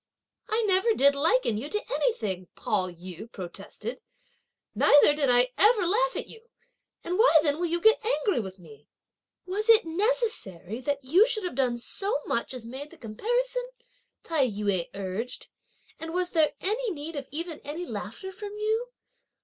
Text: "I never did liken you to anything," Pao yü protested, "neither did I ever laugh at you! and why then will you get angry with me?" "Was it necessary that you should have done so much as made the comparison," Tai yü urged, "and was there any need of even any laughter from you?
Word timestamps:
"I 0.49 0.63
never 0.63 0.95
did 0.95 1.13
liken 1.13 1.59
you 1.59 1.69
to 1.69 1.93
anything," 1.93 2.47
Pao 2.55 2.89
yü 2.89 3.31
protested, 3.31 4.01
"neither 4.73 5.13
did 5.13 5.29
I 5.29 5.51
ever 5.59 5.85
laugh 5.85 6.15
at 6.15 6.25
you! 6.27 6.47
and 7.03 7.19
why 7.19 7.37
then 7.43 7.59
will 7.59 7.67
you 7.67 7.79
get 7.79 8.03
angry 8.03 8.39
with 8.39 8.57
me?" 8.57 8.87
"Was 9.45 9.69
it 9.69 9.85
necessary 9.85 10.81
that 10.81 11.03
you 11.05 11.27
should 11.27 11.43
have 11.43 11.53
done 11.53 11.77
so 11.77 12.17
much 12.25 12.51
as 12.55 12.65
made 12.65 12.89
the 12.89 12.97
comparison," 12.97 13.69
Tai 14.23 14.47
yü 14.47 14.89
urged, 14.95 15.49
"and 15.99 16.15
was 16.15 16.31
there 16.31 16.53
any 16.59 16.89
need 16.89 17.15
of 17.15 17.27
even 17.29 17.59
any 17.59 17.85
laughter 17.85 18.31
from 18.31 18.55
you? 18.57 18.87